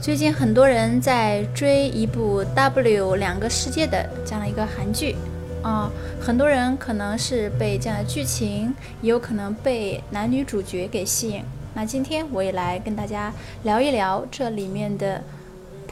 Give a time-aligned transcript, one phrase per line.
[0.00, 5.16] 最近很多人在追一部 W 两个世界的这样的一个韩剧
[5.60, 5.90] 啊，
[6.20, 8.72] 很多人可能是被这样的剧情，
[9.02, 11.42] 也有可能被男女主角给吸引。
[11.74, 13.32] 那今天我也来跟大家
[13.64, 15.20] 聊一聊这里面的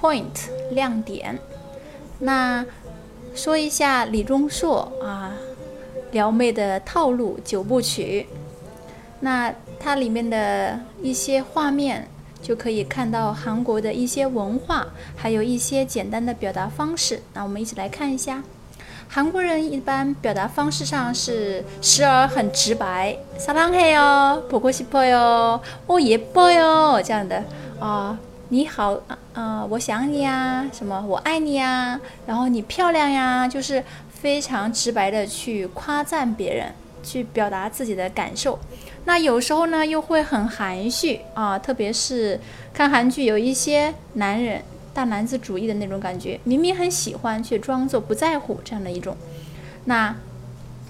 [0.01, 1.37] point 亮点。
[2.21, 2.65] 那
[3.35, 5.35] 说一下李钟硕啊，
[6.13, 8.27] 撩妹的套路九部曲。
[9.19, 12.09] 那它里面的一些画面。
[12.46, 17.22] 就可以看到韩国的一些文化，还有一些简单的表达方式。
[17.34, 18.44] 那我们一起来看一下，
[19.08, 27.44] 韩国人一般表达方式上是时而很直白，사랑해 요， 보고싶어 요， 哦예뻐 요， 这样的
[27.80, 28.18] 啊，
[28.50, 28.98] 你好
[29.34, 36.74] 啊，我想你呀，什么我爱你呀，然后你漂亮呀，就是非常直白的去夸赞别人。
[37.07, 38.59] 去表达自己的感受，
[39.05, 42.41] 那有时候呢又会很含蓄啊，特别是
[42.75, 44.61] 看韩剧，有一些男人
[44.93, 49.17] 大男子主义的那种感觉，明明很喜欢，却装作不在乎这样的一种。
[49.85, 50.17] 那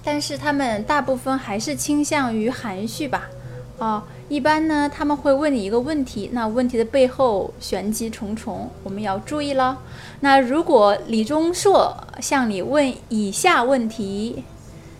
[0.03, 3.29] 但是他们大部分还是倾向于含蓄吧，
[3.77, 9.77] 啊，一般呢他们会问你一个问题，那问题的背后玄机重重，我们要注意了。
[10.21, 14.43] 那如果李钟硕向你问以下问题。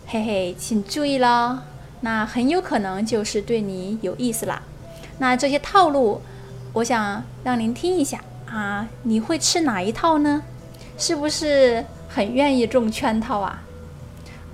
[0.09, 1.66] 嘿嘿，请注意了，
[2.00, 4.61] 那很有可能就是对你有意思啦。
[5.17, 6.22] 那这些套路，
[6.72, 10.44] 我想让您听一下啊，你会吃哪一套呢？
[10.97, 13.64] 是不是很愿意中圈套啊？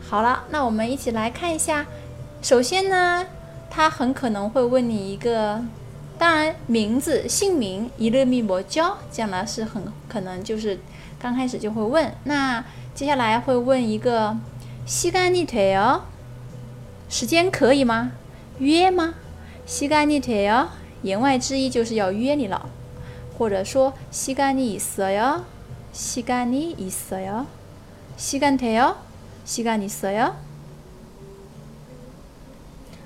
[0.02, 1.86] 好了，那我们一起来看一下。
[2.42, 3.24] 首先呢，
[3.70, 5.64] 他很可能会问你一个，
[6.18, 10.80] 当然名字、姓名、一勒密摩交，这样呢是很可能就是
[11.20, 12.12] 刚开始就会问。
[12.24, 14.36] 那接下来会问一个。
[14.87, 16.03] 시간이돼 요？
[17.09, 18.13] 时间可以吗？
[18.59, 19.15] 约吗？
[19.67, 20.69] 시간이돼 요？
[21.03, 22.69] 言外之意就是要约你了，
[23.39, 25.45] 或者说시간이있어 요？
[25.93, 27.47] 시간이있어 요？
[28.17, 28.97] 시간돼 요？
[29.47, 30.33] 시간있어 요？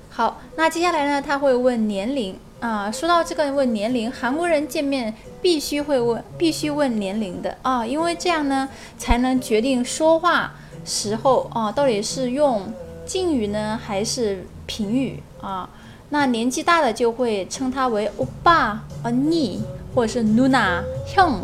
[0.09, 1.21] 好，那接下来呢？
[1.21, 2.91] 他会问年龄啊。
[2.91, 10.53] 说到这个问年龄，韩国人见面必须会问，必须问年龄的啊，因为这样呢才能决定说话。
[10.88, 12.72] 时候啊，到底是用
[13.04, 13.78] 敬语呢？
[13.80, 15.68] 还是评语啊？
[16.08, 19.62] 那年纪大的就会称他为欧巴、啊尼，
[19.94, 21.40] 或者是露娜、香。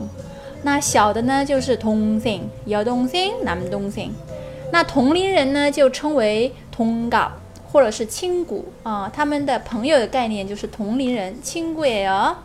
[0.62, 4.10] 那小的呢，就是同性，有同性，男同性。
[4.72, 7.30] 那同龄人呢，就称为同稿，
[7.70, 9.10] 或者是亲骨啊。
[9.14, 12.36] 他们的朋友的概念就是同龄人，亲骨儿。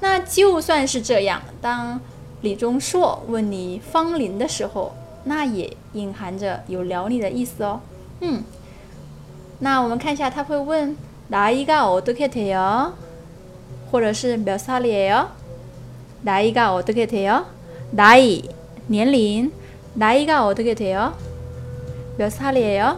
[0.00, 1.98] 那就算是这样，当
[2.42, 4.94] 李钟硕问你芳龄的时候。
[5.25, 7.79] 那也隐含着有撩你的意思哦。
[8.21, 8.43] 嗯，
[9.59, 10.95] 那我们看一下，他会问
[11.27, 12.91] 哪一个어떻게돼 요？
[13.91, 15.27] 或者是몇살이에 요？
[16.23, 17.43] 哪一个어떻게돼 요？
[17.95, 18.43] 哪이
[18.87, 19.51] 年龄
[19.95, 21.13] 哪一个어떻게돼 요？
[22.17, 22.95] 몇살이에 요？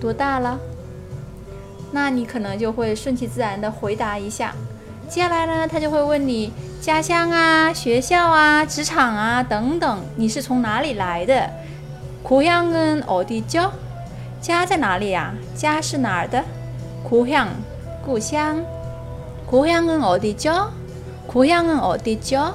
[0.00, 0.58] 多大了？
[1.92, 4.54] 那你可能就会顺其自然的回答一下。
[5.08, 11.48] 接下来呢，他就会问你 家乡啊、学校啊、职场啊等等，你是从哪里来的？
[12.24, 13.70] 고향은어디 죠？
[14.40, 15.32] 家在哪里呀？
[15.54, 16.42] 家是哪儿的？
[17.08, 17.48] 고향
[18.04, 18.64] 故乡。
[19.50, 20.70] 고향은어디 죠？
[21.26, 22.52] 고향은어디 죠？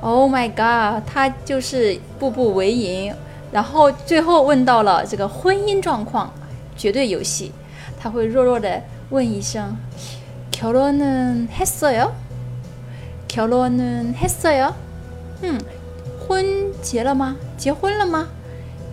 [0.00, 3.14] Oh my god，他就是步步为营，
[3.52, 6.32] 然后最后问到了这个婚姻状况，
[6.76, 7.52] 绝对有戏。
[7.98, 9.76] 他会弱弱的问一声：
[10.56, 12.14] 결혼은했어 요？
[13.28, 14.74] 결혼은했어 요？
[15.42, 15.58] 嗯。
[16.28, 17.36] 婚结了吗？
[17.56, 18.28] 结婚了吗？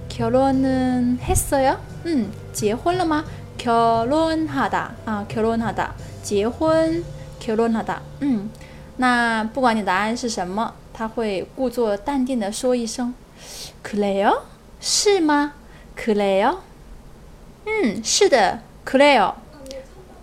[0.09, 1.77] 결혼은했어 요？
[2.03, 3.23] 嗯，结婚了吗？
[3.57, 5.93] 결혼하다啊，결혼하 다，
[6.23, 7.03] 结婚，
[7.39, 8.01] 결혼하 다。
[8.21, 8.49] 嗯，
[8.97, 13.13] 那不管你答案是什么，他会故作淡定的说一声，
[13.83, 14.41] 그래 요？
[14.81, 15.53] 是吗？
[15.95, 16.57] 그래 요？
[17.65, 19.35] 嗯，是的，그래 요。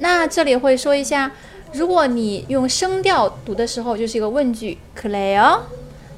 [0.00, 1.32] 那这里会说一下，
[1.72, 5.60] 如果你用声调读的时候，就是一个问句，그래 요？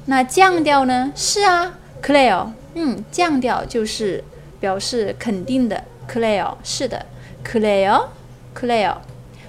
[0.05, 1.11] 那降调呢？
[1.15, 4.23] 是啊，clear，嗯，降调就是
[4.59, 7.05] 表示肯定的，clear，是的，
[7.45, 8.95] clear，clear。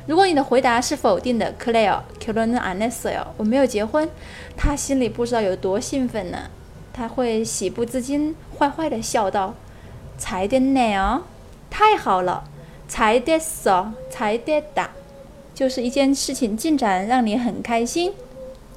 [0.06, 4.08] 如果你的回答是否定的，clear，결혼은안했어 요， 我没有结婚，
[4.56, 6.50] 他心里不知道有多兴奋呢，
[6.92, 11.20] 他会喜不自禁，坏坏的笑道：“才됐네 요，
[11.70, 12.44] 太好了，
[12.88, 14.88] 才됐 어， 才됐 다，
[15.54, 18.12] 就是一件事情进展让你很开心。”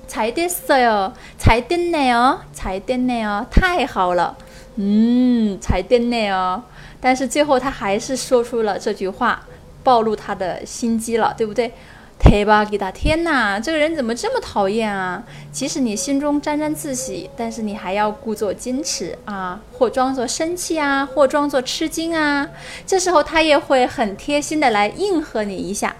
[0.05, 4.35] 才됐어 요， 才됐네 요， 才됐네 요， 太好了，
[4.75, 6.61] 嗯，才됐네 요。
[6.99, 9.41] 但是最后他还是说出了这句话，
[9.81, 11.71] 暴露他的心机了，对不对？
[12.19, 15.21] 忒巴给他天哪，这个人怎么这么讨厌啊？
[15.51, 22.49] 即使你心中沾沾自喜，但是你还要故作矜持啊，或装作生气啊，或装作吃惊啊。
[22.87, 25.95] 这时候他也会很贴心的来应和你一下，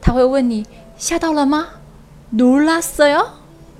[0.00, 0.64] 他会问你
[0.96, 1.68] 吓到了吗？
[2.32, 3.26] 놀랐어 요，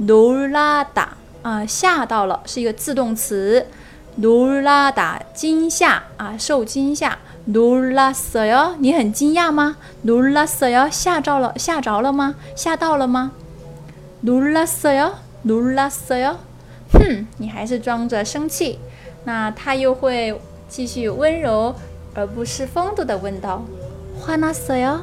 [0.01, 1.07] 놀랐 다，
[1.43, 3.69] 啊，吓到了是一个自动词，
[4.21, 7.19] 놀랐 다， 惊吓啊，受惊吓。
[7.49, 9.77] 놀랐어 요， 你很惊讶吗？
[10.05, 12.35] 놀랐어 요， 吓着了，吓着了吗？
[12.57, 13.33] 吓到了吗？
[14.25, 15.13] 놀랐어 요，
[15.47, 16.37] 놀랐어 요。
[16.93, 18.79] 哼，你还是装着生气。
[19.25, 21.75] 那他又会继续温柔
[22.15, 23.61] 而不失风度的问道：“
[24.25, 25.01] 화났어 요，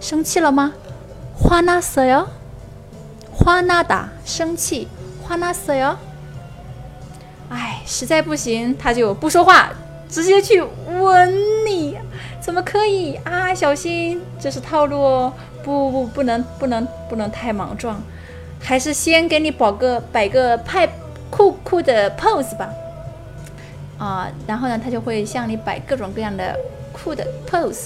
[0.00, 0.72] 生气了吗？
[1.40, 2.26] 화났어 요，
[3.38, 4.88] 화나 다， 生气。
[5.28, 5.96] 화났어 요。
[7.50, 9.70] 哎，实在不行，他就不说话。”
[10.08, 11.30] 直接去吻
[11.61, 11.61] 你，
[12.43, 13.55] 怎么可以啊？
[13.55, 15.33] 小心，这是套路哦！
[15.63, 18.03] 不不，不能不能不能太莽撞，
[18.59, 20.85] 还是先给你摆个摆个派
[21.29, 22.69] 酷酷的 pose 吧。
[23.97, 26.59] 啊，然后呢，他就会向你摆各种各样的
[26.91, 27.85] 酷的 pose，